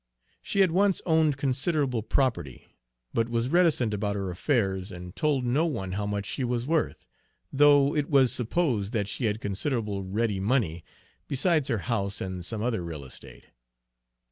She 0.41 0.61
had 0.61 0.71
once 0.71 0.99
owned 1.05 1.37
considerable 1.37 2.01
property, 2.01 2.75
but 3.13 3.29
was 3.29 3.49
reticent 3.49 3.93
about 3.93 4.15
her 4.15 4.31
affairs, 4.31 4.91
and 4.91 5.15
told 5.15 5.45
no 5.45 5.67
one 5.67 5.91
how 5.91 6.07
much 6.07 6.25
she 6.25 6.43
was 6.43 6.65
worth, 6.65 7.05
though 7.53 7.95
it 7.95 8.09
was 8.09 8.31
supposed 8.33 8.93
that 8.93 9.07
she 9.07 9.25
had 9.25 9.39
considerable 9.39 10.03
ready 10.03 10.39
money, 10.39 10.83
besides 11.27 11.67
her 11.67 11.77
house 11.85 12.19
and 12.19 12.43
some 12.43 12.63
other 12.63 12.83
real 12.83 13.05
estate. 13.05 13.49